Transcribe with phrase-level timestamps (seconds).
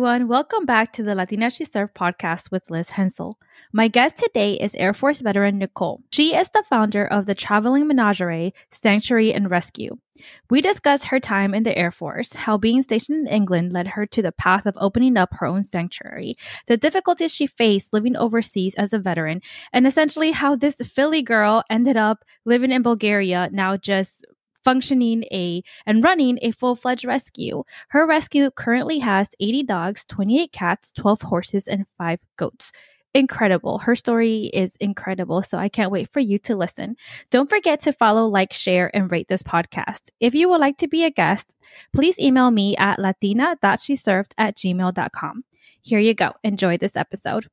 [0.00, 0.28] everyone.
[0.28, 3.38] Welcome back to the Latina She Served podcast with Liz Hensel.
[3.70, 6.00] My guest today is Air Force veteran Nicole.
[6.10, 9.98] She is the founder of the Traveling Menagerie Sanctuary and Rescue.
[10.48, 14.06] We discuss her time in the Air Force, how being stationed in England led her
[14.06, 16.34] to the path of opening up her own sanctuary,
[16.66, 21.62] the difficulties she faced living overseas as a veteran, and essentially how this Philly girl
[21.68, 24.24] ended up living in Bulgaria, now just
[24.64, 27.64] functioning a and running a full-fledged rescue.
[27.88, 32.72] Her rescue currently has 80 dogs, 28 cats, 12 horses, and 5 goats.
[33.12, 33.78] Incredible.
[33.78, 36.94] Her story is incredible, so I can't wait for you to listen.
[37.30, 40.10] Don't forget to follow, like, share, and rate this podcast.
[40.20, 41.52] If you would like to be a guest,
[41.92, 45.44] please email me at latina.sheserved at gmail.com.
[45.82, 46.32] Here you go.
[46.44, 47.48] Enjoy this episode.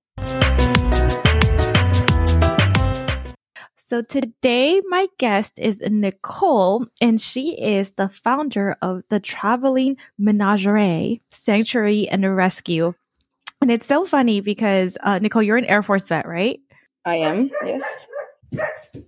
[3.87, 11.21] So today, my guest is Nicole, and she is the founder of the Traveling Menagerie
[11.31, 12.93] Sanctuary and Rescue.
[13.61, 16.59] And it's so funny because, uh, Nicole, you're an Air Force vet, right?
[17.05, 18.07] I am, yes.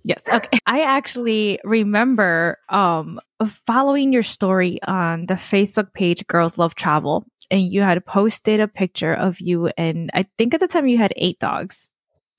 [0.02, 0.22] Yes.
[0.32, 0.58] Okay.
[0.64, 3.20] I actually remember um,
[3.66, 8.68] following your story on the Facebook page Girls Love Travel, and you had posted a
[8.68, 11.90] picture of you, and I think at the time you had eight dogs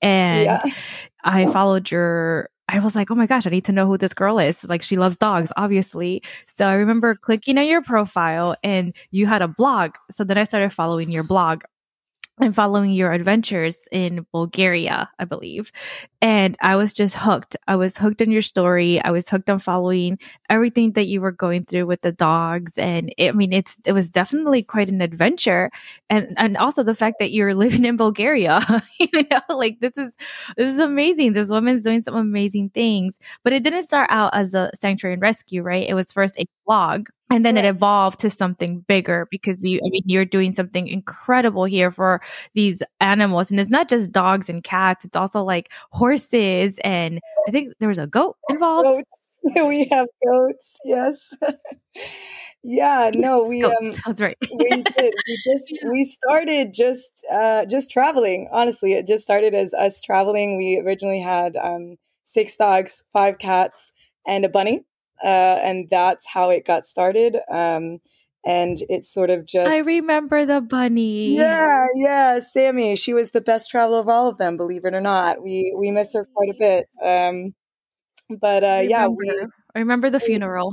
[0.02, 0.60] and yeah.
[1.24, 4.14] I followed your I was like, oh my gosh, I need to know who this
[4.14, 4.64] girl is.
[4.64, 6.22] Like, she loves dogs, obviously.
[6.54, 9.92] So I remember clicking on your profile and you had a blog.
[10.10, 11.64] So then I started following your blog
[12.42, 15.70] and following your adventures in Bulgaria, I believe.
[16.20, 17.56] And I was just hooked.
[17.68, 19.00] I was hooked on your story.
[19.02, 20.18] I was hooked on following
[20.50, 22.76] everything that you were going through with the dogs.
[22.78, 25.70] And it, I mean, it's it was definitely quite an adventure.
[26.10, 28.60] And and also the fact that you're living in Bulgaria.
[29.00, 30.12] you know, like this is
[30.56, 31.32] this is amazing.
[31.32, 33.18] This woman's doing some amazing things.
[33.44, 35.88] But it didn't start out as a sanctuary and rescue, right?
[35.88, 39.88] It was first a blog and then it evolved to something bigger because you i
[39.88, 42.20] mean you're doing something incredible here for
[42.54, 43.50] these animals.
[43.50, 47.88] And it's not just dogs and cats it's also like horses and i think there
[47.88, 48.84] was a goat involved.
[48.86, 49.08] Goats.
[49.66, 51.34] we have goats yes.
[52.64, 53.76] Yeah no we goats.
[53.82, 54.38] um that's right.
[54.52, 59.74] we did we just we started just uh just traveling honestly it just started as
[59.74, 60.56] us traveling.
[60.56, 63.92] We originally had um six dogs five cats
[64.26, 64.84] and a bunny
[65.22, 67.36] uh, and that's how it got started.
[67.50, 68.00] Um,
[68.44, 69.70] and it's sort of just.
[69.70, 71.36] I remember the bunny.
[71.36, 72.96] Yeah, yeah, Sammy.
[72.96, 75.42] She was the best traveler of all of them, believe it or not.
[75.42, 76.88] We we miss her quite a bit.
[77.04, 77.54] Um,
[78.40, 79.30] but uh, yeah, we.
[79.74, 80.72] I remember the funeral.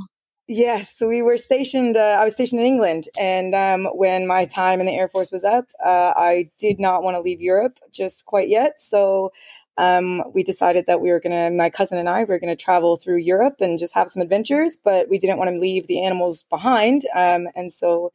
[0.52, 1.96] Yes, so we were stationed.
[1.96, 5.30] Uh, I was stationed in England, and um, when my time in the Air Force
[5.30, 8.80] was up, uh, I did not want to leave Europe just quite yet.
[8.80, 9.30] So
[9.80, 12.54] um, we decided that we were going to, my cousin and I, we were going
[12.54, 15.86] to travel through Europe and just have some adventures, but we didn't want to leave
[15.86, 17.06] the animals behind.
[17.14, 18.12] Um, and so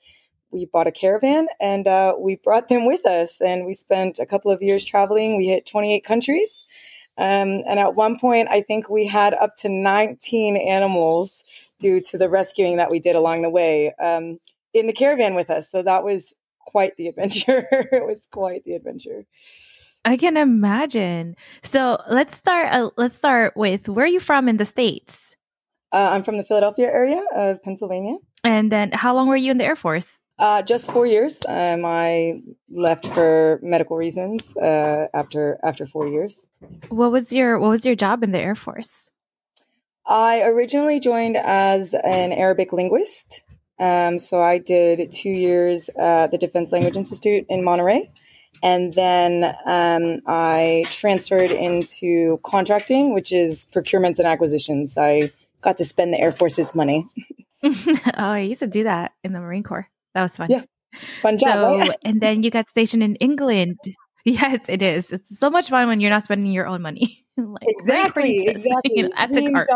[0.52, 3.42] we bought a caravan and uh, we brought them with us.
[3.42, 5.38] And we spent a couple of years traveling.
[5.38, 6.66] We hit 28 countries.
[7.18, 11.44] Um, and at one point, I think we had up to 19 animals
[11.80, 14.40] due to the rescuing that we did along the way um,
[14.76, 15.72] in the caravan with us.
[15.72, 17.68] So that was quite the adventure.
[17.72, 19.26] it was quite the adventure.
[20.06, 21.36] I can imagine.
[21.64, 22.72] So let's start.
[22.72, 25.36] Uh, let's start with where are you from in the states?
[25.92, 28.18] Uh, I'm from the Philadelphia area of Pennsylvania.
[28.44, 30.20] And then, how long were you in the Air Force?
[30.38, 31.42] Uh, just four years.
[31.48, 36.46] Um, I left for medical reasons uh, after after four years.
[36.90, 39.10] What was your What was your job in the Air Force?
[40.06, 43.42] I originally joined as an Arabic linguist.
[43.80, 48.08] Um, so I did two years at the Defense Language Institute in Monterey.
[48.64, 54.98] And then um, I transferred into contracting, which is procurements and acquisitions.
[54.98, 57.06] I got to spend the Air Force's money.
[57.64, 59.90] oh, I used to do that in the Marine Corps.
[60.14, 60.50] That was fun.
[60.50, 60.64] Yeah.
[61.22, 61.54] Fun job.
[61.54, 61.92] So, right?
[62.04, 63.80] and then you got stationed in England.
[64.28, 65.12] Yes, it is.
[65.12, 67.24] It's so much fun when you're not spending your own money.
[67.38, 68.48] like, exactly.
[68.48, 68.92] Exactly.
[68.96, 69.68] You know, add to cart.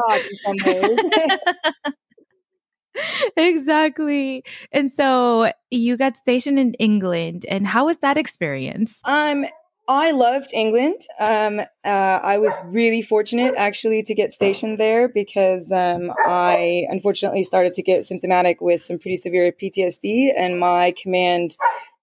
[3.38, 4.44] exactly.
[4.72, 9.02] And so you got stationed in England, and how was that experience?
[9.06, 9.46] Um,
[9.90, 11.02] I loved England.
[11.20, 17.44] Um, uh, I was really fortunate actually to get stationed there because um, I unfortunately
[17.44, 21.58] started to get symptomatic with some pretty severe PTSD, and my command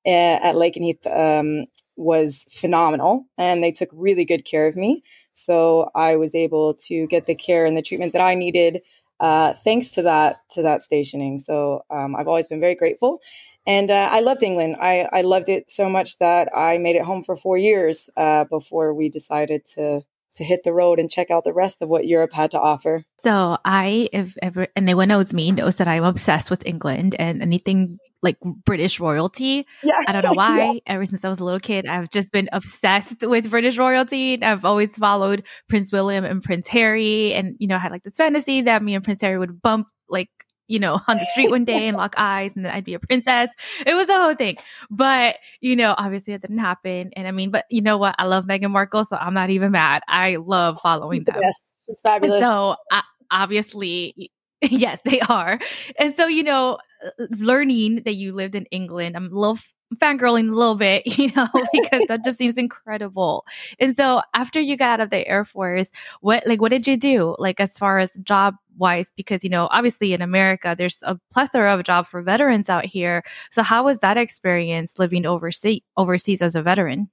[0.05, 0.11] uh,
[0.43, 5.05] at Lakenheath um, was phenomenal, and they took really good care of me.
[5.33, 8.83] So I was able to get the care and the treatment that I needed
[9.21, 11.39] uh, thanks to that to that stationing.
[11.39, 13.21] So um, I've always been very grateful,
[13.67, 14.77] and uh, I loved England.
[14.81, 18.45] I, I loved it so much that I made it home for four years uh,
[18.45, 20.03] before we decided to
[20.37, 23.03] to hit the road and check out the rest of what Europe had to offer.
[23.19, 27.43] So I, if ever and anyone knows me, knows that I'm obsessed with England and
[27.43, 29.67] anything like British royalty.
[29.85, 30.03] Yeah.
[30.09, 30.73] I don't know why.
[30.73, 30.81] yeah.
[30.87, 34.43] Ever since I was a little kid, I've just been obsessed with British royalty.
[34.43, 38.17] I've always followed Prince William and Prince Harry and, you know, I had like this
[38.17, 40.29] fantasy that me and Prince Harry would bump like
[40.69, 42.99] you know, on the street one day and lock eyes and then I'd be a
[42.99, 43.51] princess.
[43.87, 44.57] It was a whole thing.
[44.91, 47.11] But, you know, obviously it didn't happen.
[47.15, 48.17] And I mean, but you know what?
[48.19, 50.03] I love Meghan Markle, so I'm not even mad.
[50.09, 51.37] I love following them.
[51.41, 52.43] Yes, it's fabulous.
[52.43, 54.33] So uh, obviously,
[54.63, 55.59] yes, they are.
[55.99, 56.79] And so, you know,
[57.19, 59.59] learning that you lived in England, I'm a little
[59.95, 63.45] fangirling a little bit, you know, because that just seems incredible.
[63.79, 66.97] And so after you got out of the Air Force, what like what did you
[66.97, 67.37] do?
[67.39, 71.75] Like as far as job wise, because you know, obviously in America there's a plethora
[71.75, 73.23] of jobs for veterans out here.
[73.51, 77.09] So how was that experience living overseas overseas as a veteran?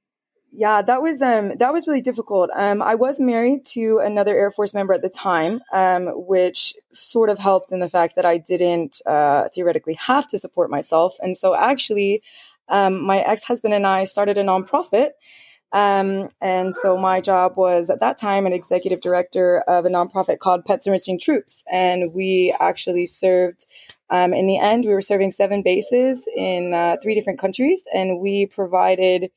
[0.55, 2.51] Yeah, that was um that was really difficult.
[2.55, 7.29] Um I was married to another Air Force member at the time, um, which sort
[7.31, 11.15] of helped in the fact that I didn't uh, theoretically have to support myself.
[11.21, 12.21] And so actually
[12.69, 15.11] um, my ex husband and I started a nonprofit.
[15.71, 20.37] Um, and so my job was at that time an executive director of a nonprofit
[20.37, 21.63] called Pets Enriching Troops.
[21.71, 23.65] And we actually served,
[24.11, 27.83] um, in the end, we were serving seven bases in uh, three different countries.
[27.91, 29.31] And we provided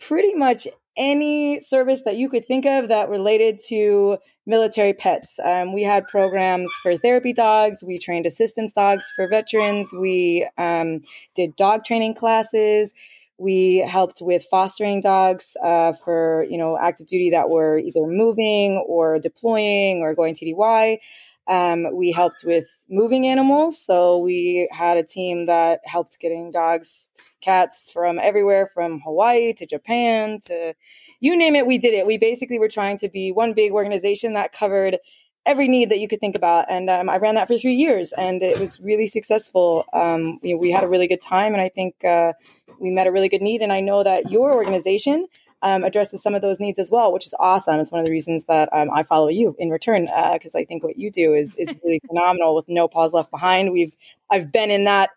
[0.00, 5.38] pretty much any service that you could think of that related to military pets.
[5.44, 7.82] Um, we had programs for therapy dogs.
[7.84, 9.92] We trained assistance dogs for veterans.
[9.98, 11.00] We um,
[11.34, 12.94] did dog training classes.
[13.36, 18.76] We helped with fostering dogs uh, for you know active duty that were either moving
[18.86, 20.98] or deploying or going TDY.
[21.46, 23.78] Um, we helped with moving animals.
[23.78, 27.08] So we had a team that helped getting dogs,
[27.40, 30.74] cats from everywhere from Hawaii to Japan to
[31.20, 32.06] you name it, we did it.
[32.06, 34.98] We basically were trying to be one big organization that covered
[35.46, 36.66] every need that you could think about.
[36.70, 39.84] And um, I ran that for three years and it was really successful.
[39.92, 42.32] Um, you know, we had a really good time and I think uh,
[42.80, 43.60] we met a really good need.
[43.60, 45.26] And I know that your organization
[45.64, 47.80] um, addresses some of those needs as well, which is awesome.
[47.80, 50.64] It's one of the reasons that um, I follow you in return because uh, I
[50.64, 53.72] think what you do is is really phenomenal with no Paws left behind.
[53.72, 53.96] We've
[54.30, 55.10] I've been in that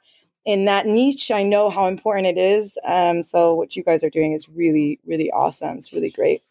[0.45, 1.29] in that niche.
[1.31, 2.77] I know how important it is.
[2.85, 5.77] Um, so what you guys are doing is really really awesome.
[5.77, 6.41] It's really great.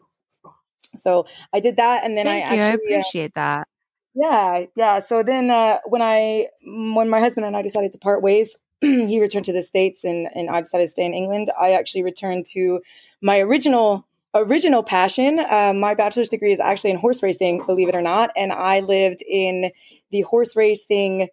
[0.95, 2.61] So I did that, and then Thank I you.
[2.61, 3.67] actually I appreciate uh, that.
[4.13, 4.99] Yeah, yeah.
[4.99, 9.19] So then uh, when I when my husband and I decided to part ways, he
[9.19, 11.51] returned to the states, and and I decided to stay in England.
[11.59, 12.81] I actually returned to
[13.21, 15.39] my original original passion.
[15.39, 18.81] Uh, my bachelor's degree is actually in horse racing, believe it or not, and I
[18.81, 19.71] lived in
[20.11, 21.29] the horse racing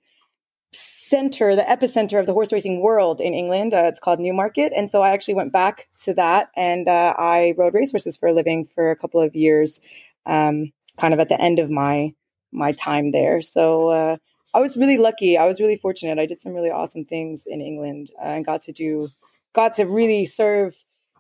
[0.73, 3.75] center, the epicenter of the horse racing world in England.
[3.75, 7.55] Uh, it's called Newmarket, and so I actually went back to that, and uh, I
[7.59, 9.81] rode racehorses for a living for a couple of years,
[10.25, 12.15] um, kind of at the end of my
[12.53, 13.43] my time there.
[13.43, 14.19] So.
[14.55, 15.37] I was really lucky.
[15.37, 16.19] I was really fortunate.
[16.19, 19.09] I did some really awesome things in England uh, and got to do,
[19.53, 20.77] got to really serve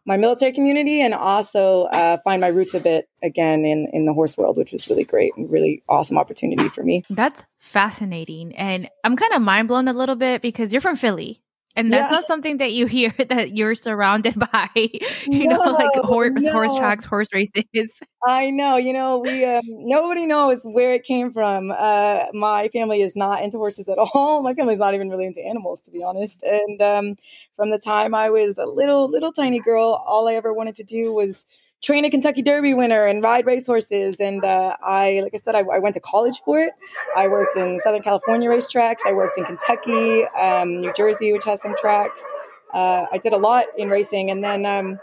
[0.06, 4.12] my military community and also uh, find my roots a bit again in in the
[4.12, 7.02] horse world, which was really great and really awesome opportunity for me.
[7.10, 11.40] That's fascinating, and I'm kind of mind blown a little bit because you're from Philly.
[11.76, 12.16] And that's yeah.
[12.16, 16.52] not something that you hear that you're surrounded by, you no, know, like horse, no.
[16.52, 18.00] horse tracks, horse races.
[18.26, 21.72] I know, you know, we um, nobody knows where it came from.
[21.72, 24.42] Uh, my family is not into horses at all.
[24.42, 26.42] My family's not even really into animals, to be honest.
[26.42, 27.16] And um,
[27.54, 30.84] from the time I was a little, little tiny girl, all I ever wanted to
[30.84, 31.46] do was
[31.84, 34.18] train a Kentucky Derby winner and ride racehorses.
[34.18, 36.72] And uh, I, like I said, I, I, went to college for it.
[37.16, 39.00] I worked in Southern California racetracks.
[39.06, 42.24] I worked in Kentucky, um, New Jersey, which has some tracks.
[42.72, 44.98] Uh, I did a lot in racing, and then um,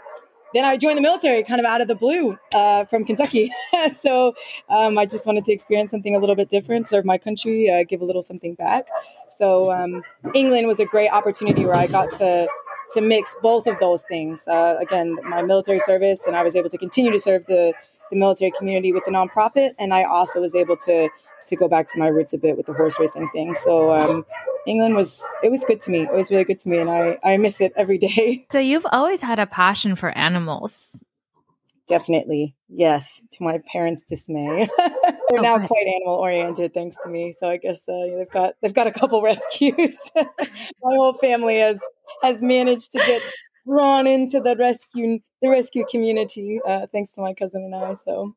[0.52, 3.50] then I joined the military, kind of out of the blue, uh, from Kentucky.
[3.96, 4.34] so
[4.68, 7.84] um, I just wanted to experience something a little bit different, serve my country, uh,
[7.88, 8.88] give a little something back.
[9.30, 10.02] So um,
[10.34, 12.46] England was a great opportunity where I got to
[12.94, 14.46] to mix both of those things.
[14.46, 17.72] Uh, again, my military service, and I was able to continue to serve the,
[18.10, 21.08] the military community with the nonprofit, and I also was able to
[21.46, 23.52] to go back to my roots a bit with the horse racing thing.
[23.54, 24.24] So um,
[24.66, 26.02] England was it was good to me.
[26.02, 28.46] It was really good to me, and I I miss it every day.
[28.52, 31.02] So you've always had a passion for animals.
[31.88, 33.20] Definitely, yes.
[33.32, 34.68] To my parents' dismay,
[35.32, 35.68] they're oh, now good.
[35.68, 37.32] quite animal oriented, thanks to me.
[37.32, 39.96] So I guess uh, they've got they've got a couple rescues.
[40.14, 40.24] my
[40.82, 41.78] whole family has
[42.22, 43.22] has managed to get
[43.66, 47.94] drawn into the rescue the rescue community, uh, thanks to my cousin and I.
[47.94, 48.34] So,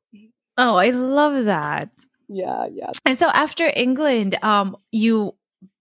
[0.57, 1.89] oh, I love that.
[2.27, 2.91] Yeah, yeah.
[3.05, 5.35] And so after England, um, you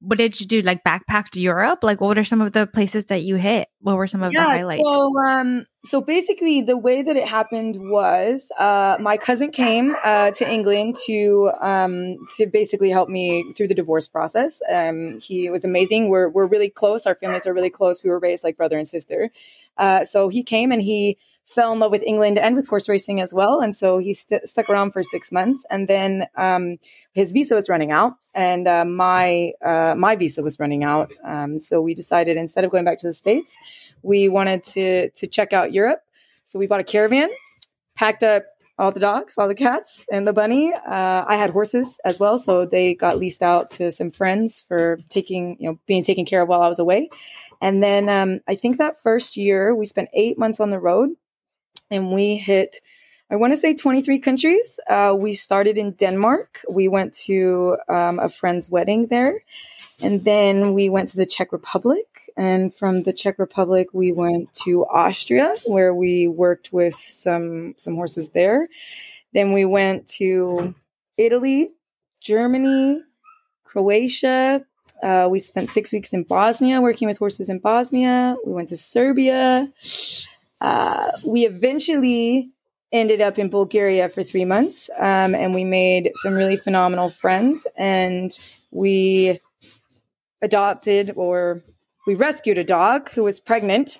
[0.04, 0.60] what did you do?
[0.60, 1.80] Like backpacked Europe?
[1.82, 3.68] Like what are some of the places that you hit?
[3.80, 4.82] What were some of yeah, the highlights?
[4.88, 10.30] So, um, so basically the way that it happened was, uh, my cousin came, uh,
[10.32, 14.60] to England to, um, to basically help me through the divorce process.
[14.70, 16.08] Um, he was amazing.
[16.08, 17.06] We're, we're really close.
[17.06, 18.02] Our families are really close.
[18.02, 19.30] We were raised like brother and sister.
[19.76, 23.20] Uh, so he came and he, fell in love with England and with horse racing
[23.20, 23.60] as well.
[23.60, 25.64] And so he st- stuck around for six months.
[25.70, 26.78] And then um,
[27.12, 31.12] his visa was running out, and uh, my uh, my visa was running out.
[31.24, 33.56] Um, so we decided instead of going back to the states,
[34.02, 36.00] we wanted to to check out Europe.
[36.44, 37.30] So we bought a caravan,
[37.94, 38.44] packed up
[38.76, 40.72] all the dogs, all the cats, and the bunny.
[40.74, 44.98] Uh, I had horses as well, so they got leased out to some friends for
[45.08, 47.08] taking, you know, being taken care of while I was away.
[47.60, 51.10] And then um, I think that first year we spent eight months on the road
[51.90, 52.80] and we hit
[53.30, 54.78] I want to say 23 countries.
[54.88, 56.60] Uh, we started in Denmark.
[56.70, 59.42] We went to um, a friend's wedding there.
[60.02, 62.30] And then we went to the Czech Republic.
[62.36, 67.94] And from the Czech Republic, we went to Austria, where we worked with some, some
[67.94, 68.68] horses there.
[69.32, 70.74] Then we went to
[71.16, 71.72] Italy,
[72.20, 73.00] Germany,
[73.64, 74.64] Croatia.
[75.02, 78.36] Uh, we spent six weeks in Bosnia working with horses in Bosnia.
[78.44, 79.72] We went to Serbia.
[80.64, 82.50] Uh, we eventually
[82.90, 87.66] ended up in Bulgaria for three months, um, and we made some really phenomenal friends.
[87.76, 88.30] And
[88.70, 89.40] we
[90.40, 91.62] adopted or
[92.06, 93.98] we rescued a dog who was pregnant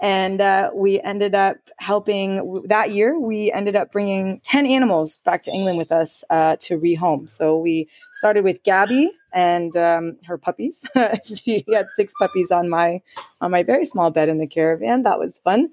[0.00, 5.42] and uh, we ended up helping that year we ended up bringing 10 animals back
[5.42, 7.28] to england with us uh, to rehome.
[7.28, 10.84] So we started with gabby and um, her puppies.
[11.24, 13.02] She had six puppies on my
[13.40, 15.02] on my very small bed in the caravan.
[15.02, 15.68] That was fun.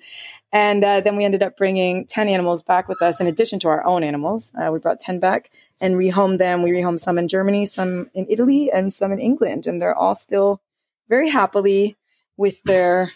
[0.52, 3.68] And uh, then we ended up bringing 10 animals back with us in addition to
[3.70, 4.52] our own animals.
[4.56, 5.50] Uh, we brought 10 back
[5.82, 6.62] and rehomed them.
[6.62, 9.68] We rehomed some in germany some in italy and some in england.
[9.68, 10.62] And they're all still
[11.10, 11.96] very happily
[12.38, 13.12] with their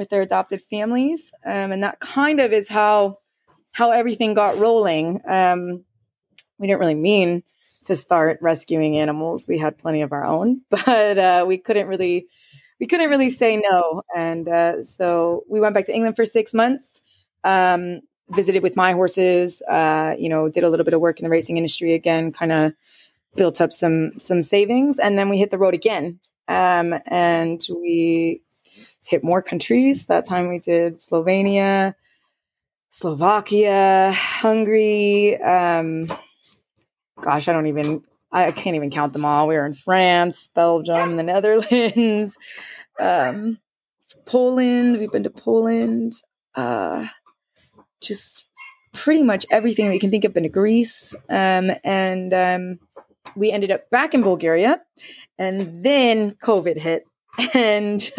[0.00, 3.16] with their adopted families, um, and that kind of is how
[3.70, 5.20] how everything got rolling.
[5.28, 5.84] Um,
[6.58, 7.44] we didn't really mean
[7.84, 12.26] to start rescuing animals; we had plenty of our own, but uh, we couldn't really
[12.80, 16.54] we couldn't really say no, and uh, so we went back to England for six
[16.54, 17.02] months.
[17.44, 21.24] Um, visited with my horses, uh, you know, did a little bit of work in
[21.24, 22.72] the racing industry again, kind of
[23.36, 26.20] built up some some savings, and then we hit the road again.
[26.48, 28.42] Um, and we
[29.10, 30.06] hit more countries.
[30.06, 31.94] That time we did Slovenia,
[32.90, 35.36] Slovakia, Hungary.
[35.42, 36.06] Um,
[37.20, 39.48] gosh, I don't even, I can't even count them all.
[39.48, 42.38] We were in France, Belgium, the Netherlands,
[43.00, 43.58] um,
[44.26, 44.98] Poland.
[44.98, 46.12] We've been to Poland.
[46.54, 47.08] Uh,
[48.00, 48.46] just
[48.92, 50.34] pretty much everything that you can think of.
[50.34, 52.78] Been to Greece, um, and um,
[53.34, 54.80] we ended up back in Bulgaria,
[55.36, 57.04] and then COVID hit,
[57.54, 58.12] and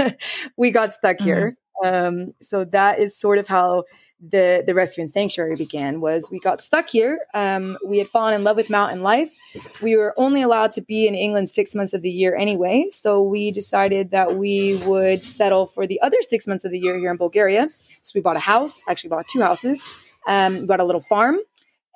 [0.58, 1.26] we got stuck mm-hmm.
[1.26, 1.58] here.
[1.84, 3.86] Um, so that is sort of how
[4.22, 6.00] the the rescue and sanctuary began.
[6.00, 7.20] Was we got stuck here.
[7.34, 9.36] Um, we had fallen in love with mountain life.
[9.82, 13.22] We were only allowed to be in England six months of the year anyway, so
[13.22, 17.12] we decided that we would settle for the other six months of the year here
[17.12, 17.68] in Bulgaria.
[18.04, 18.84] So we bought a house.
[18.88, 19.82] Actually, bought two houses.
[20.28, 21.38] Um, we got a little farm,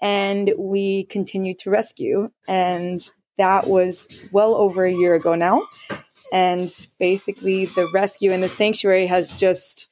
[0.02, 2.32] and we continued to rescue.
[2.48, 3.02] And
[3.38, 5.68] that was well over a year ago now.
[6.36, 9.88] And basically, the rescue and the sanctuary has just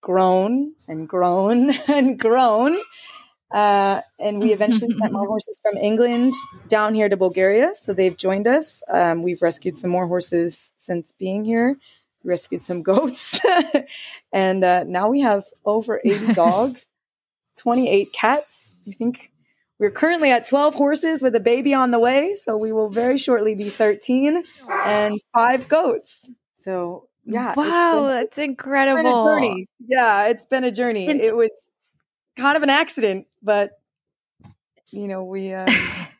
[0.00, 2.78] grown and grown and grown.
[3.50, 6.34] Uh, and we eventually sent more horses from England
[6.68, 7.74] down here to Bulgaria.
[7.74, 8.84] So they've joined us.
[8.88, 11.76] Um, we've rescued some more horses since being here,
[12.22, 13.40] rescued some goats.
[14.32, 16.90] and uh, now we have over 80 dogs,
[17.56, 18.76] 28 cats.
[18.86, 19.32] I think
[19.78, 23.18] we're currently at 12 horses with a baby on the way, so we will very
[23.18, 24.42] shortly be 13
[24.84, 26.28] and five goats.
[26.58, 27.54] So, yeah.
[27.54, 29.54] Wow, been, that's incredible.
[29.86, 31.06] Yeah, it's been a journey.
[31.06, 31.70] It's, it was
[32.36, 33.72] kind of an accident, but
[34.90, 35.66] you know, we uh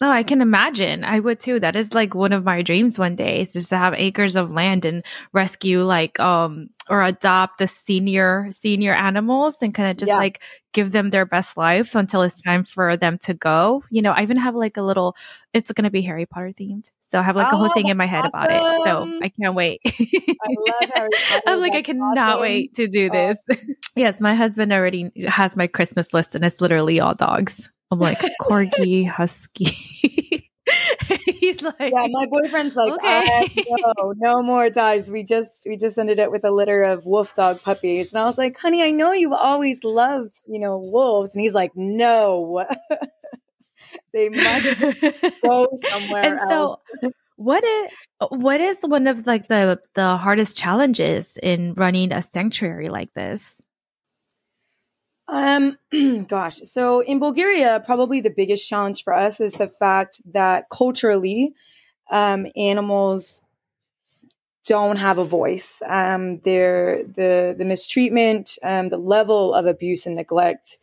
[0.00, 1.04] Oh, I can imagine.
[1.04, 1.60] I would too.
[1.60, 4.50] That is like one of my dreams one day is just to have acres of
[4.50, 10.10] land and rescue like um or adopt the senior senior animals and kind of just
[10.10, 10.16] yeah.
[10.16, 13.84] like give them their best life until it's time for them to go.
[13.88, 15.16] You know, I even have like a little
[15.52, 16.90] it's going to be Harry Potter themed.
[17.06, 18.30] So I have like oh, a whole thing in my head awesome.
[18.34, 18.84] about it.
[18.84, 19.80] So I can't wait.
[19.86, 21.42] I love Harry Potter.
[21.46, 22.40] I'm like, That's I cannot awesome.
[22.40, 23.38] wait to do this.
[23.94, 27.70] yes, my husband already has my Christmas list and it's literally all dogs.
[27.94, 29.64] I'm like corgi, husky.
[31.26, 33.22] He's like, yeah, my boyfriend's like, okay.
[33.26, 35.10] Ah, no, no more dogs.
[35.10, 38.26] We just we just ended up with a litter of wolf dog puppies, and I
[38.26, 42.64] was like, honey, I know you've always loved you know wolves, and he's like, no,
[44.12, 44.80] they must
[45.42, 46.76] go somewhere and else.
[47.02, 47.90] So, What is
[48.30, 53.60] what is one of like the the hardest challenges in running a sanctuary like this?
[55.34, 55.78] Um,
[56.28, 56.60] gosh.
[56.62, 61.54] So in Bulgaria, probably the biggest challenge for us is the fact that culturally,
[62.10, 63.42] um, animals
[64.64, 65.82] don't have a voice.
[65.86, 70.78] Um, the the mistreatment, um, the level of abuse and neglect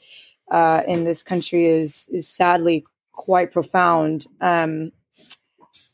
[0.52, 4.28] uh, in this country is is sadly quite profound.
[4.42, 4.92] Um,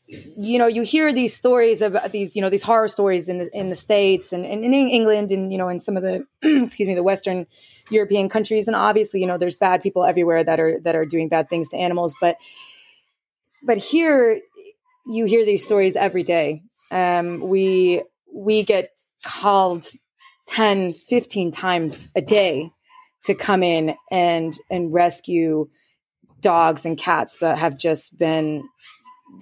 [0.08, 3.50] you know, you hear these stories of these, you know, these horror stories in the
[3.52, 6.88] in the states and, and in England and you know in some of the excuse
[6.88, 7.46] me the Western
[7.90, 11.28] European countries, and obviously, you know, there's bad people everywhere that are that are doing
[11.28, 12.36] bad things to animals, but
[13.62, 14.40] but here
[15.06, 16.62] you hear these stories every day.
[16.90, 18.90] Um, we we get
[19.24, 19.86] called
[20.48, 22.70] 10, 15 times a day
[23.24, 25.68] to come in and and rescue
[26.40, 28.68] dogs and cats that have just been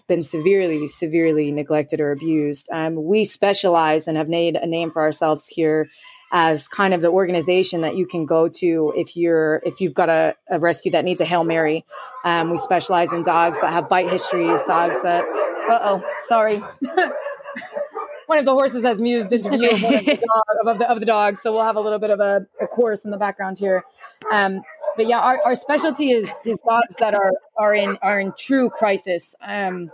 [0.07, 2.69] been severely severely neglected or abused.
[2.71, 5.89] Um, we specialize and have made a name for ourselves here
[6.33, 10.09] as kind of the organization that you can go to if you're if you've got
[10.09, 11.85] a, a rescue that needs a hail mary.
[12.25, 15.25] Um, we specialize in dogs that have bite histories, dogs that.
[15.69, 16.63] Uh oh, sorry.
[18.27, 19.87] one of the horses has mused into view of, the,
[20.65, 22.67] dog, of, the, of the dogs, so we'll have a little bit of a, a
[22.67, 23.85] chorus in the background here.
[24.33, 24.63] Um,
[24.97, 28.71] but yeah, our, our specialty is is dogs that are are in are in true
[28.71, 29.35] crisis.
[29.41, 29.91] Um,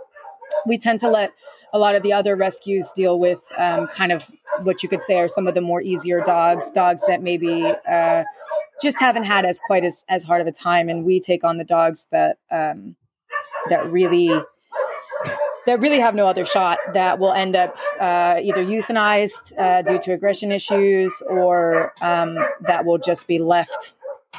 [0.65, 1.31] we tend to let
[1.73, 4.29] a lot of the other rescues deal with um, kind of
[4.61, 8.23] what you could say are some of the more easier dogs, dogs that maybe uh,
[8.81, 10.87] just haven't had as quite as, as hard of a time.
[10.87, 12.95] And we take on the dogs that um,
[13.69, 14.29] that really
[15.65, 19.97] that really have no other shot that will end up uh, either euthanized uh, due
[19.97, 23.95] to aggression issues or um, that will just be left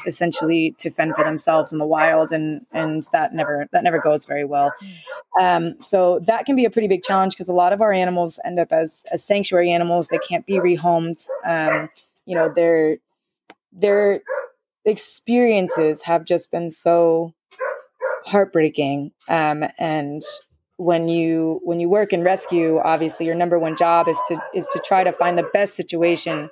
[0.06, 4.26] essentially to fend for themselves in the wild and and that never that never goes
[4.26, 4.72] very well.
[5.40, 8.38] Um, so that can be a pretty big challenge because a lot of our animals
[8.44, 10.08] end up as as sanctuary animals.
[10.08, 11.28] They can't be rehomed.
[11.44, 11.90] Um,
[12.26, 12.98] you know their
[13.72, 14.20] their
[14.84, 17.32] experiences have just been so
[18.26, 19.12] heartbreaking.
[19.28, 20.22] Um, and
[20.76, 24.66] when you when you work in rescue obviously your number one job is to is
[24.72, 26.50] to try to find the best situation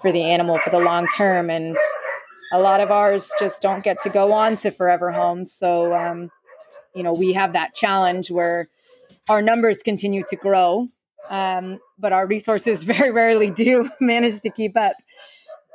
[0.00, 1.48] for the animal for the long term.
[1.48, 1.76] And
[2.52, 5.52] a lot of ours just don't get to go on to forever homes.
[5.52, 6.30] So, um,
[6.94, 8.68] you know, we have that challenge where
[9.28, 10.86] our numbers continue to grow,
[11.30, 14.94] um, but our resources very rarely do manage to keep up.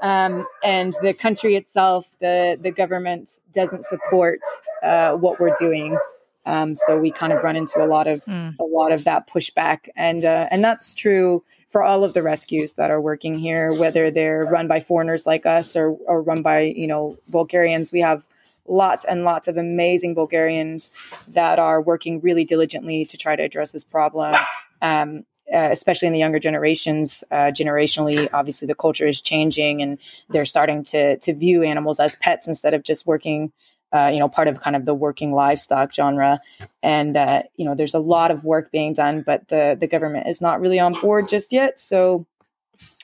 [0.02, 4.40] Um, and the country itself, the the government doesn't support
[4.82, 5.98] uh, what we're doing.
[6.46, 8.56] Um, so we kind of run into a lot of mm.
[8.60, 12.74] a lot of that pushback, and uh, and that's true for all of the rescues
[12.74, 16.62] that are working here, whether they're run by foreigners like us or, or run by,
[16.62, 17.92] you know, Bulgarians.
[17.92, 18.28] We have
[18.68, 20.92] lots and lots of amazing Bulgarians
[21.28, 24.36] that are working really diligently to try to address this problem.
[24.82, 29.98] Um, uh, especially in the younger generations, uh, generationally, obviously the culture is changing, and
[30.30, 33.52] they're starting to to view animals as pets instead of just working
[33.92, 36.40] uh, you know, part of kind of the working livestock genre.
[36.84, 40.28] And, uh, you know, there's a lot of work being done, but the, the government
[40.28, 41.80] is not really on board just yet.
[41.80, 42.26] So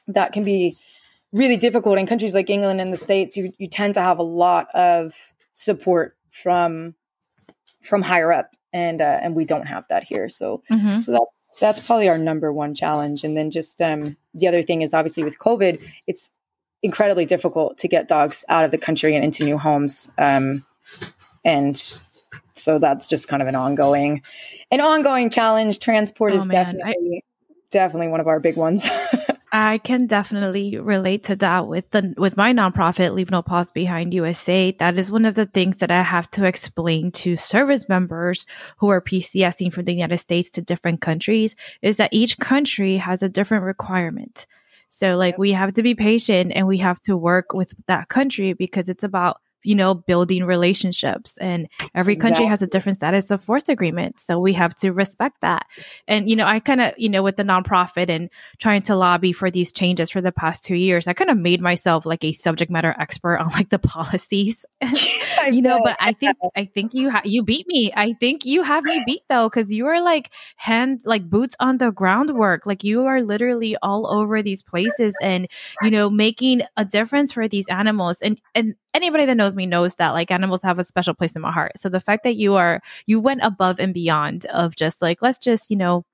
[0.08, 0.78] that can be
[1.34, 3.36] really difficult in countries like England and the States.
[3.36, 5.14] You, you tend to have a lot of
[5.54, 6.96] support from,
[7.82, 10.30] from higher up and, uh, and we don't have that here.
[10.30, 11.00] So, mm-hmm.
[11.00, 13.24] so that's, that's probably our number one challenge.
[13.24, 16.30] And then just, um, the other thing is obviously with COVID, it's
[16.84, 20.12] incredibly difficult to get dogs out of the country and into new homes.
[20.18, 20.64] Um,
[21.44, 22.00] and
[22.56, 24.22] so that's just kind of an ongoing
[24.72, 26.66] an ongoing challenge transport oh, is man.
[26.66, 28.88] definitely I, definitely one of our big ones
[29.58, 34.14] I can definitely relate to that with the with my nonprofit Leave No Paws Behind
[34.14, 34.72] USA.
[34.72, 38.46] That is one of the things that I have to explain to service members
[38.80, 43.24] who are PCSing from the United States to different countries is that each country has
[43.24, 44.46] a different requirement.
[44.90, 48.52] So like we have to be patient and we have to work with that country
[48.52, 51.38] because it's about you know, building relationships.
[51.38, 52.36] And every exactly.
[52.36, 54.20] country has a different status of force agreement.
[54.20, 55.66] So we have to respect that.
[56.08, 59.34] And, you know, I kind of, you know, with the nonprofit and trying to lobby
[59.34, 62.32] for these changes for the past two years, I kind of made myself like a
[62.32, 64.66] subject matter expert on like the policies,
[65.52, 67.92] you know, but I think, I think you, ha- you beat me.
[67.96, 71.78] I think you have me beat though, cause you are like hand, like boots on
[71.78, 72.66] the groundwork.
[72.66, 75.48] Like you are literally all over these places and,
[75.82, 78.22] you know, making a difference for these animals.
[78.22, 81.42] And, and anybody that knows me knows that like animals have a special place in
[81.42, 81.74] my heart.
[81.78, 85.38] So the fact that you are you went above and beyond of just like let's
[85.40, 86.06] just, you know,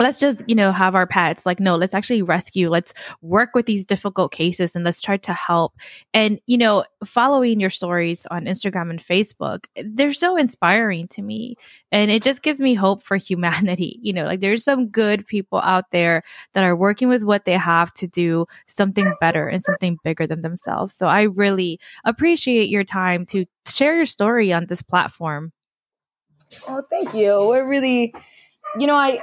[0.00, 1.46] let's just you know have our pets.
[1.46, 2.68] Like no let's actually rescue.
[2.68, 5.74] Let's work with these difficult cases and let's try to help.
[6.12, 11.56] And you know following your stories on instagram and facebook they're so inspiring to me.
[11.92, 13.98] And it just gives me hope for humanity.
[14.02, 16.22] You know like there's some good people out there
[16.54, 20.40] that are working with what they have to do something better and something bigger than
[20.42, 20.94] themselves.
[20.94, 25.52] So i really appreciate your time to share your story on this platform.
[26.68, 27.36] Oh thank you.
[27.40, 28.14] We're really
[28.78, 29.20] you know i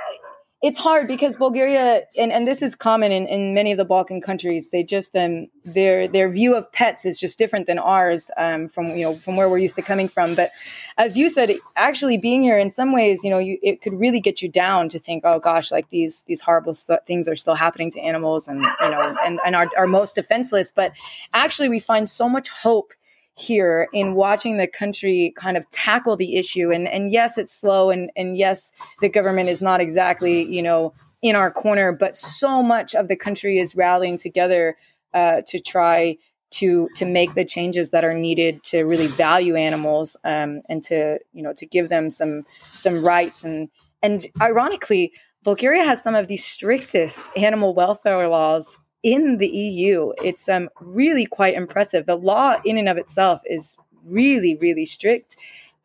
[0.62, 4.22] it's hard because Bulgaria, and, and this is common in, in many of the Balkan
[4.22, 8.70] countries, they just um, their their view of pets is just different than ours um,
[8.70, 10.36] from you know from where we're used to coming from.
[10.36, 10.52] But
[11.00, 14.20] as you said, actually being here in some ways, you know, you, it could really
[14.20, 17.56] get you down to think, oh gosh, like these these horrible st- things are still
[17.56, 20.72] happening to animals, and you know, and and are, are most defenseless.
[20.72, 20.92] But
[21.34, 22.94] actually, we find so much hope
[23.42, 26.72] here in watching the country kind of tackle the issue.
[26.72, 30.94] And and yes, it's slow, and and yes, the government is not exactly you know
[31.22, 34.76] in our corner, but so much of the country is rallying together
[35.14, 36.18] uh, to try
[36.52, 41.20] to to make the changes that are needed to really value animals um, and to
[41.34, 43.70] you know to give them some some rights and
[44.04, 50.14] and ironically Bulgaria has some of the strictest animal welfare laws in the EU.
[50.24, 52.06] It's um, really quite impressive.
[52.06, 55.36] The law, in and of itself, is really, really strict.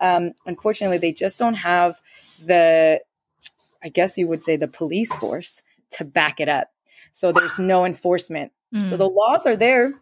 [0.01, 2.01] Um, unfortunately, they just don't have
[2.45, 3.01] the,
[3.83, 6.69] I guess you would say, the police force to back it up.
[7.13, 8.53] So there's no enforcement.
[8.75, 8.87] Mm.
[8.87, 9.95] So the laws are there.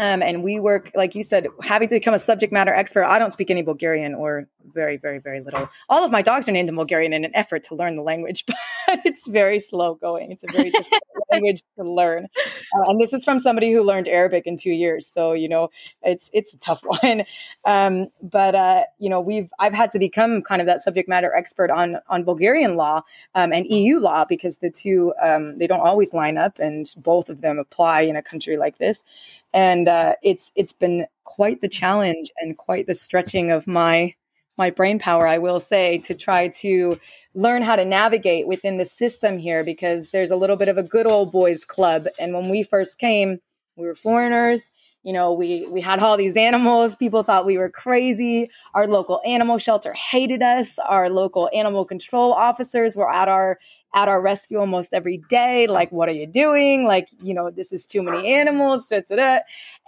[0.00, 3.04] Um, and we work, like you said, having to become a subject matter expert.
[3.04, 5.68] I don't speak any Bulgarian or very, very, very little.
[5.90, 8.46] All of my dogs are named in Bulgarian in an effort to learn the language,
[8.86, 10.32] but it's very slow going.
[10.32, 12.28] It's a very difficult language to learn.
[12.74, 15.06] Uh, and this is from somebody who learned Arabic in two years.
[15.06, 15.68] So, you know,
[16.00, 17.24] it's, it's a tough one.
[17.66, 21.34] Um, but, uh, you know, we've, I've had to become kind of that subject matter
[21.34, 23.02] expert on, on Bulgarian law
[23.34, 27.28] um, and EU law because the two, um, they don't always line up and both
[27.28, 29.04] of them apply in a country like this.
[29.52, 34.14] And uh, it's, it's been quite the challenge and quite the stretching of my,
[34.56, 36.98] my brain power, I will say, to try to
[37.34, 40.82] learn how to navigate within the system here because there's a little bit of a
[40.82, 42.06] good old boys club.
[42.18, 43.40] And when we first came,
[43.76, 44.70] we were foreigners.
[45.02, 46.94] You know, we we had all these animals.
[46.94, 48.50] People thought we were crazy.
[48.74, 50.78] Our local animal shelter hated us.
[50.86, 53.58] Our local animal control officers were at our
[53.94, 55.66] at our rescue almost every day.
[55.66, 56.84] Like, what are you doing?
[56.86, 58.86] Like, you know, this is too many animals.
[58.86, 59.38] Da, da, da.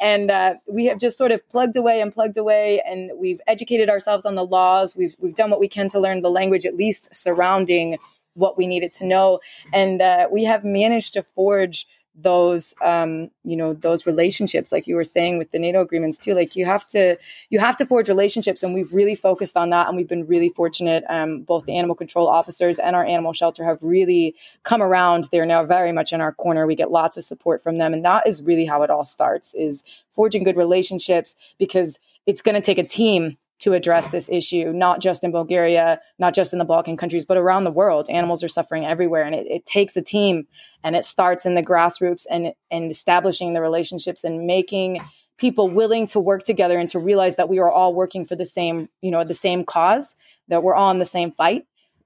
[0.00, 3.88] And uh, we have just sort of plugged away and plugged away, and we've educated
[3.88, 4.96] ourselves on the laws.
[4.96, 7.98] We've we've done what we can to learn the language, at least surrounding
[8.34, 9.40] what we needed to know,
[9.74, 14.94] and uh, we have managed to forge those um, you know those relationships like you
[14.94, 17.16] were saying with the nato agreements too like you have to
[17.48, 20.50] you have to forge relationships and we've really focused on that and we've been really
[20.50, 25.28] fortunate um, both the animal control officers and our animal shelter have really come around.
[25.32, 26.66] They're now very much in our corner.
[26.66, 29.54] We get lots of support from them and that is really how it all starts
[29.54, 34.72] is forging good relationships because it's going to take a team to address this issue,
[34.72, 38.10] not just in Bulgaria, not just in the Balkan countries, but around the world.
[38.10, 40.46] Animals are suffering everywhere, and it, it takes a team,
[40.82, 45.00] and it starts in the grassroots and and establishing the relationships and making
[45.38, 48.44] people willing to work together and to realize that we are all working for the
[48.44, 50.14] same, you know, the same cause,
[50.48, 51.64] that we're all in the same fight.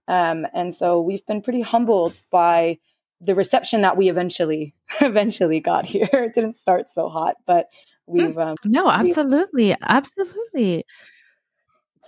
[0.08, 2.78] Um, and so we've been pretty humbled by
[3.20, 6.08] the reception that we eventually eventually got here.
[6.12, 7.68] it didn't start so hot, but
[8.06, 10.84] we've um, no, absolutely, we've, absolutely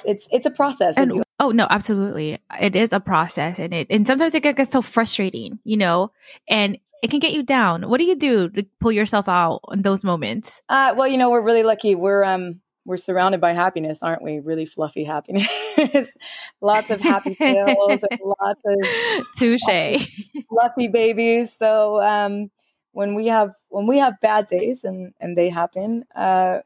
[0.04, 0.96] it's it's a process.
[0.96, 4.82] And, oh no, absolutely, it is a process, and it and sometimes it gets so
[4.82, 6.12] frustrating, you know,
[6.48, 7.88] and it can get you down.
[7.88, 10.62] What do you do to pull yourself out in those moments?
[10.68, 11.94] Uh, well, you know, we're really lucky.
[11.94, 14.40] We're um we're surrounded by happiness, aren't we?
[14.40, 15.46] Really fluffy happiness.
[16.62, 18.02] lots of happy tails
[18.40, 20.08] lots of touche
[20.48, 21.54] fluffy babies.
[21.54, 22.50] So um,
[22.92, 26.60] when we have when we have bad days and and they happen, uh,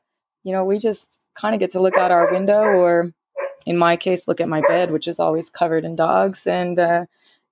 [0.45, 3.13] you know, we just kind of get to look out our window or
[3.67, 6.47] in my case, look at my bed, which is always covered in dogs.
[6.47, 7.07] And, uh,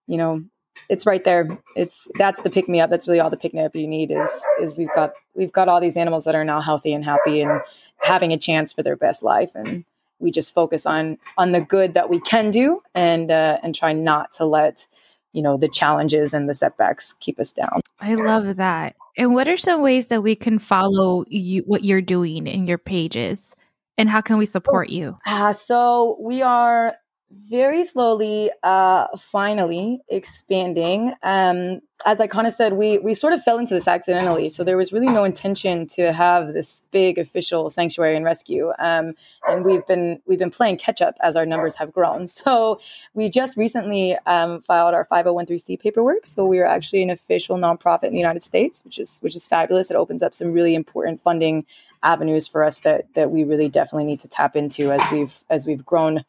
[0.06, 0.42] you know,
[0.88, 1.58] it's right there.
[1.76, 2.90] It's that's the pick me up.
[2.90, 4.28] That's really all the pick me up you need is
[4.60, 7.60] is we've got we've got all these animals that are now healthy and happy and
[7.98, 9.52] having a chance for their best life.
[9.54, 9.84] And
[10.18, 13.92] we just focus on on the good that we can do and uh, and try
[13.92, 14.86] not to let
[15.32, 17.80] you know the challenges and the setbacks keep us down.
[18.00, 18.96] I love that.
[19.16, 22.78] And what are some ways that we can follow you what you're doing in your
[22.78, 23.54] pages?
[24.00, 25.18] And how can we support you?
[25.26, 26.94] Uh, so we are
[27.30, 31.12] very slowly, uh, finally expanding.
[31.22, 34.48] Um, as I kind of said, we we sort of fell into this accidentally.
[34.48, 38.72] So there was really no intention to have this big official sanctuary and rescue.
[38.78, 39.12] Um,
[39.46, 42.26] and we've been we've been playing catch up as our numbers have grown.
[42.40, 42.80] So
[43.12, 46.24] we just recently um, filed our 501(c)(3) paperwork.
[46.24, 49.46] So we are actually an official nonprofit in the United States, which is which is
[49.46, 49.90] fabulous.
[49.90, 51.66] It opens up some really important funding
[52.02, 55.66] avenues for us that that we really definitely need to tap into as we've as
[55.66, 56.24] we've grown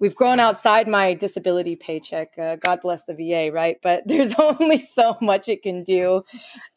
[0.00, 2.36] we've grown outside my disability paycheck.
[2.38, 3.76] Uh, God bless the VA, right?
[3.82, 6.24] But there's only so much it can do,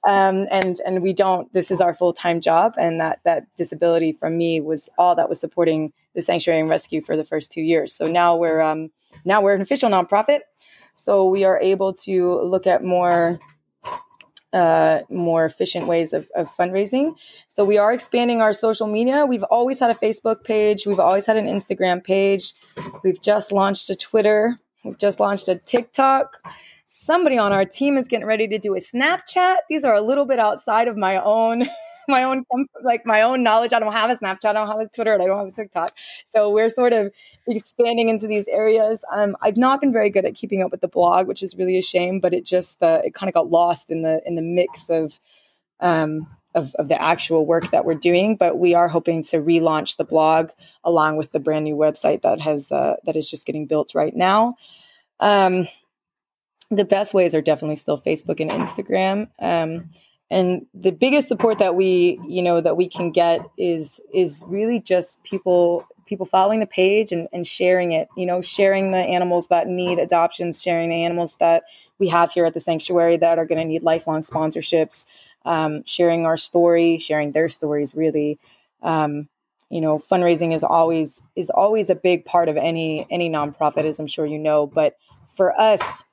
[0.07, 1.51] um, and and we don't.
[1.53, 5.29] This is our full time job, and that that disability from me was all that
[5.29, 7.93] was supporting the sanctuary and rescue for the first two years.
[7.93, 8.91] So now we're um,
[9.25, 10.41] now we're an official nonprofit,
[10.93, 13.39] so we are able to look at more
[14.53, 17.17] uh, more efficient ways of, of, fundraising.
[17.47, 19.25] So we are expanding our social media.
[19.25, 20.85] We've always had a Facebook page.
[20.85, 22.53] We've always had an Instagram page.
[23.03, 24.59] We've just launched a Twitter.
[24.85, 26.37] We've just launched a TikTok.
[26.85, 29.55] Somebody on our team is getting ready to do a Snapchat.
[29.69, 31.67] These are a little bit outside of my own
[32.07, 32.45] my own
[32.83, 33.73] like my own knowledge.
[33.73, 35.51] I don't have a Snapchat, I don't have a Twitter, and I don't have a
[35.51, 35.95] TikTok.
[36.27, 37.11] So we're sort of
[37.47, 39.03] expanding into these areas.
[39.11, 41.77] Um, I've not been very good at keeping up with the blog, which is really
[41.77, 42.19] a shame.
[42.19, 45.19] But it just uh, it kind of got lost in the in the mix of.
[45.79, 49.97] Um, of, of the actual work that we're doing, but we are hoping to relaunch
[49.97, 50.51] the blog
[50.83, 54.15] along with the brand new website that has uh, that is just getting built right
[54.15, 54.55] now.
[55.19, 55.67] Um,
[56.69, 59.29] the best ways are definitely still Facebook and Instagram.
[59.39, 59.89] Um,
[60.33, 64.79] and the biggest support that we you know that we can get is is really
[64.79, 69.47] just people people following the page and, and sharing it you know sharing the animals
[69.49, 71.63] that need adoptions sharing the animals that
[71.99, 75.05] we have here at the sanctuary that are going to need lifelong sponsorships
[75.45, 78.39] um, sharing our story sharing their stories really.
[78.81, 79.29] Um,
[79.69, 83.99] you know fundraising is always is always a big part of any any nonprofit as
[83.99, 84.67] i'm sure you know.
[84.67, 86.03] But for us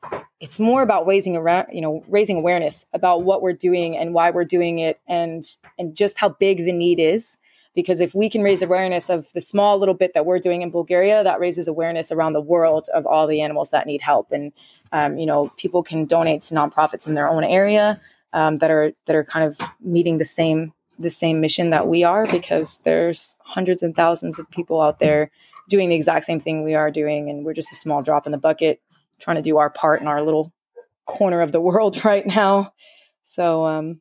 [0.40, 4.30] it's more about raising around you know raising awareness about what we're doing and why
[4.30, 7.36] we're doing it and and just how big the need is.
[7.72, 10.70] Because if we can raise awareness of the small little bit that we're doing in
[10.70, 14.32] bulgaria that raises awareness around the world of all the animals that need help.
[14.32, 14.52] And
[14.92, 18.00] um, you know people can donate to nonprofits in their own area
[18.32, 22.02] um, that are that are kind of meeting the same the same mission that we
[22.04, 25.30] are because there's hundreds and thousands of people out there
[25.68, 28.32] doing the exact same thing we are doing and we're just a small drop in
[28.32, 28.80] the bucket
[29.20, 30.52] trying to do our part in our little
[31.06, 32.72] corner of the world right now.
[33.24, 34.00] So um,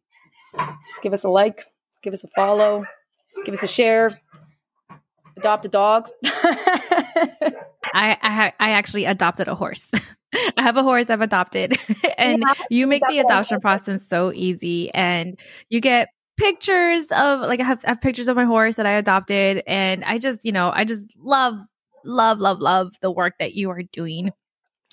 [0.88, 1.66] just give us a like,
[2.02, 2.86] give us a follow,
[3.46, 4.20] give us a share,
[5.38, 6.10] adopt a dog.
[6.26, 9.92] I I, ha- I actually adopted a horse.
[10.58, 11.80] I have a horse I've adopted,
[12.18, 17.60] and yeah, you make the adoption process so easy, and you get pictures of like
[17.60, 20.52] I have, I have pictures of my horse that I adopted, and I just you
[20.52, 21.56] know I just love
[22.06, 24.32] love love love the work that you are doing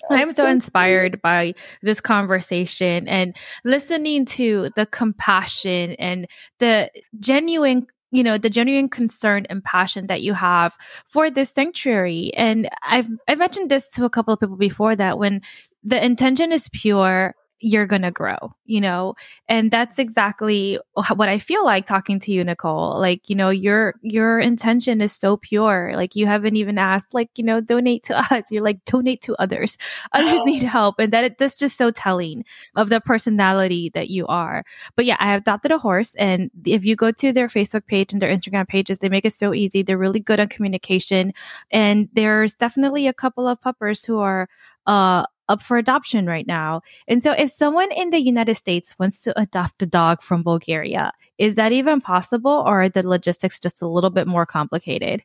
[0.09, 6.27] I'm so inspired by this conversation and listening to the compassion and
[6.59, 10.77] the genuine you know the genuine concern and passion that you have
[11.09, 12.31] for this sanctuary.
[12.35, 15.41] And i've i've mentioned this to a couple of people before that when
[15.83, 19.15] the intention is pure you're going to grow, you know?
[19.49, 20.79] And that's exactly
[21.15, 22.99] what I feel like talking to you, Nicole.
[22.99, 25.93] Like, you know, your your intention is so pure.
[25.95, 28.43] Like you haven't even asked like, you know, donate to us.
[28.51, 29.77] You're like donate to others.
[30.13, 30.45] Others oh.
[30.45, 30.99] need help.
[30.99, 32.43] And that it, that's just so telling
[32.75, 34.63] of the personality that you are.
[34.95, 38.21] But yeah, I adopted a horse and if you go to their Facebook page and
[38.21, 39.81] their Instagram pages, they make it so easy.
[39.81, 41.33] They're really good on communication
[41.71, 44.47] and there's definitely a couple of puppers who are
[44.85, 46.81] uh up for adoption right now.
[47.07, 51.11] And so, if someone in the United States wants to adopt a dog from Bulgaria,
[51.37, 55.23] is that even possible, or are the logistics just a little bit more complicated?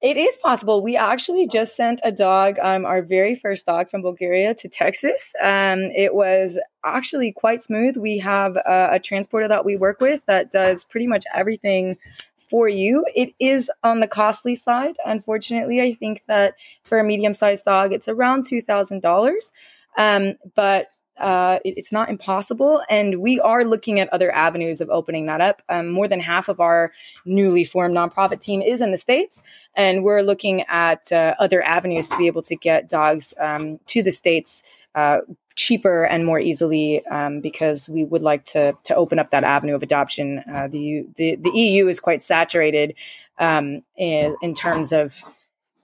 [0.00, 0.80] It is possible.
[0.80, 5.34] We actually just sent a dog, um, our very first dog from Bulgaria to Texas.
[5.42, 7.96] Um, it was actually quite smooth.
[7.96, 11.98] We have a, a transporter that we work with that does pretty much everything
[12.48, 13.04] for you.
[13.14, 14.96] It is on the costly side.
[15.04, 19.52] Unfortunately, I think that for a medium sized dog, it's around $2,000.
[19.96, 22.82] Um, but uh, it, it's not impossible.
[22.88, 25.62] And we are looking at other avenues of opening that up.
[25.68, 26.92] Um, more than half of our
[27.24, 29.42] newly formed nonprofit team is in the States.
[29.74, 34.02] And we're looking at uh, other avenues to be able to get dogs um, to
[34.02, 34.62] the States.
[34.94, 35.18] Uh,
[35.58, 39.74] cheaper and more easily um, because we would like to to open up that avenue
[39.74, 40.42] of adoption.
[40.50, 42.94] Uh, the, the the EU is quite saturated
[43.38, 45.22] um, in, in terms of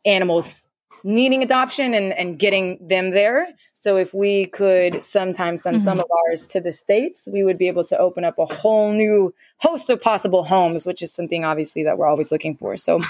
[0.06, 0.68] animals
[1.02, 3.48] needing adoption and, and getting them there.
[3.74, 5.84] So if we could sometimes send mm-hmm.
[5.84, 8.92] some of ours to the states, we would be able to open up a whole
[8.92, 12.78] new host of possible homes, which is something obviously that we're always looking for.
[12.78, 13.00] So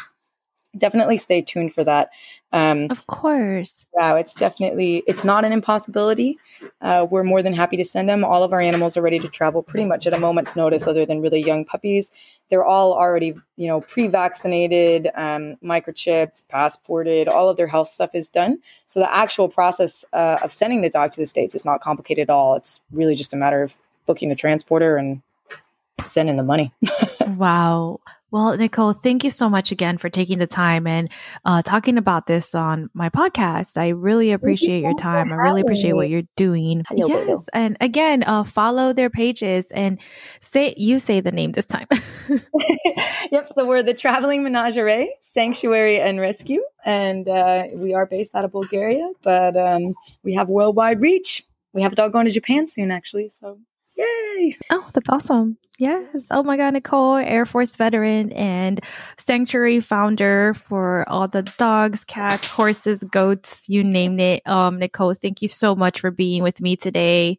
[0.76, 2.10] definitely stay tuned for that.
[2.52, 3.84] Um, of course.
[3.96, 6.38] Yeah, it's definitely it's not an impossibility.
[6.80, 8.24] Uh, we're more than happy to send them.
[8.24, 11.04] All of our animals are ready to travel pretty much at a moment's notice, other
[11.04, 12.12] than really young puppies.
[12.50, 17.26] They're all already you know pre-vaccinated, um, microchipped, passported.
[17.26, 18.60] All of their health stuff is done.
[18.86, 22.30] So the actual process uh, of sending the dog to the states is not complicated
[22.30, 22.54] at all.
[22.54, 23.74] It's really just a matter of
[24.06, 25.22] booking the transporter and
[26.04, 26.72] sending the money.
[27.26, 28.00] wow.
[28.34, 31.08] Well, Nicole, thank you so much again for taking the time and
[31.44, 33.78] uh, talking about this on my podcast.
[33.78, 35.32] I really appreciate you your time.
[35.32, 35.98] I really appreciate me.
[35.98, 36.82] what you're doing.
[36.88, 37.44] Hello, yes, hello.
[37.52, 40.00] and again, uh, follow their pages and
[40.40, 41.86] say you say the name this time.
[43.30, 43.50] yep.
[43.54, 48.50] So we're the Traveling Menagerie Sanctuary and Rescue, and uh, we are based out of
[48.50, 49.94] Bulgaria, but um,
[50.24, 51.44] we have worldwide reach.
[51.72, 53.28] We have a dog going to Japan soon, actually.
[53.28, 53.60] So
[53.96, 54.56] Yay!
[54.70, 55.58] Oh, that's awesome.
[55.78, 56.28] Yes.
[56.30, 58.80] Oh my God, Nicole, Air Force veteran and
[59.18, 64.46] sanctuary founder for all the dogs, cats, horses, goats, you named it.
[64.46, 67.38] Um, Nicole, thank you so much for being with me today.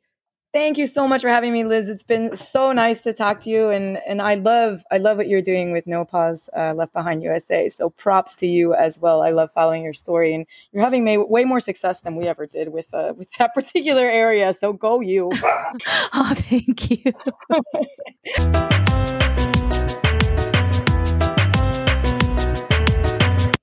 [0.56, 1.90] Thank you so much for having me, Liz.
[1.90, 5.28] It's been so nice to talk to you, and and I love I love what
[5.28, 7.68] you're doing with No Paws uh, Left Behind USA.
[7.68, 9.22] So props to you as well.
[9.22, 12.46] I love following your story, and you're having may, way more success than we ever
[12.46, 14.54] did with uh, with that particular area.
[14.54, 15.30] So go you!
[15.44, 17.12] oh, thank you.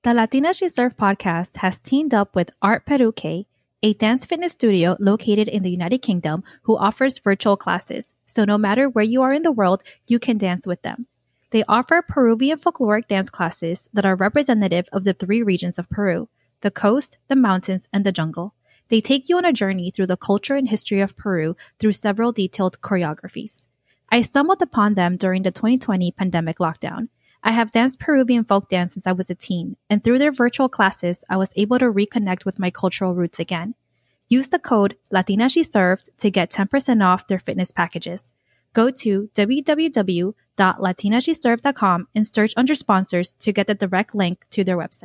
[0.03, 3.47] The Latina She Served podcast has teamed up with Art Peruque
[3.85, 8.15] a dance fitness studio located in the United Kingdom who offers virtual classes.
[8.27, 11.07] So no matter where you are in the world, you can dance with them.
[11.51, 16.29] They offer Peruvian folkloric dance classes that are representative of the three regions of Peru
[16.61, 18.55] the coast, the mountains, and the jungle.
[18.89, 22.31] They take you on a journey through the culture and history of Peru through several
[22.31, 23.67] detailed choreographies.
[24.13, 27.09] I stumbled upon them during the 2020 pandemic lockdown.
[27.45, 30.69] I have danced Peruvian folk dance since I was a teen, and through their virtual
[30.69, 33.75] classes, I was able to reconnect with my cultural roots again.
[34.29, 38.33] Use the code Latina She Served to get 10% off their fitness packages.
[38.73, 45.01] Go to www.latinasheserved.com and search under sponsors to get the direct link to their website.